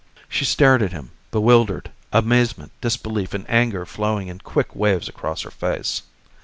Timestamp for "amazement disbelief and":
2.11-3.47